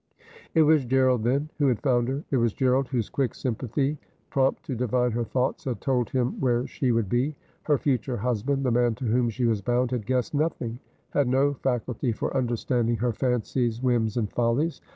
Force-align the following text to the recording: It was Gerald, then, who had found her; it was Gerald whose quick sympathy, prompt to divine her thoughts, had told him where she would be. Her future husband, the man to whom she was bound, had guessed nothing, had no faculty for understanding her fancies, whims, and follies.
It 0.55 0.63
was 0.63 0.83
Gerald, 0.83 1.23
then, 1.23 1.51
who 1.59 1.67
had 1.67 1.79
found 1.83 2.07
her; 2.07 2.23
it 2.31 2.37
was 2.37 2.53
Gerald 2.53 2.87
whose 2.87 3.07
quick 3.07 3.35
sympathy, 3.35 3.99
prompt 4.31 4.63
to 4.63 4.75
divine 4.75 5.11
her 5.11 5.23
thoughts, 5.23 5.65
had 5.65 5.79
told 5.79 6.09
him 6.09 6.39
where 6.41 6.65
she 6.65 6.91
would 6.91 7.07
be. 7.07 7.35
Her 7.61 7.77
future 7.77 8.17
husband, 8.17 8.65
the 8.65 8.71
man 8.71 8.95
to 8.95 9.05
whom 9.05 9.29
she 9.29 9.45
was 9.45 9.61
bound, 9.61 9.91
had 9.91 10.07
guessed 10.07 10.33
nothing, 10.33 10.79
had 11.11 11.27
no 11.27 11.53
faculty 11.53 12.11
for 12.13 12.35
understanding 12.35 12.95
her 12.95 13.13
fancies, 13.13 13.79
whims, 13.83 14.17
and 14.17 14.31
follies. 14.33 14.81